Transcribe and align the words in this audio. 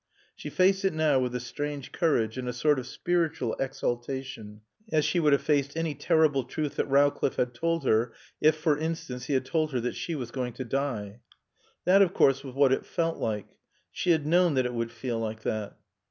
She 0.35 0.49
faced 0.49 0.83
it 0.83 0.95
now 0.95 1.19
with 1.19 1.35
a 1.35 1.39
strange 1.39 1.91
courage 1.91 2.35
and 2.35 2.49
a 2.49 2.53
sort 2.53 2.79
of 2.79 2.87
spiritual 2.87 3.53
exaltation, 3.59 4.61
as 4.91 5.05
she 5.05 5.19
would 5.19 5.31
have 5.31 5.43
faced 5.43 5.77
any 5.77 5.93
terrible 5.93 6.43
truth 6.43 6.77
that 6.77 6.89
Rowcliffe 6.89 7.35
had 7.35 7.53
told 7.53 7.83
her, 7.85 8.11
if, 8.41 8.55
for 8.55 8.75
instance, 8.79 9.25
he 9.27 9.35
had 9.35 9.45
told 9.45 9.73
her 9.73 9.79
that 9.81 9.93
she 9.95 10.15
was 10.15 10.31
going 10.31 10.53
to 10.53 10.65
die. 10.65 11.19
That, 11.85 12.01
of 12.01 12.15
course, 12.15 12.43
was 12.43 12.55
what 12.55 12.73
it 12.73 12.83
felt 12.83 13.17
like. 13.19 13.49
She 13.91 14.09
had 14.09 14.25
known 14.25 14.55
that 14.55 14.65
it 14.65 14.73
would 14.73 14.91
feel 14.91 15.19
like 15.19 15.43
that. 15.43 15.77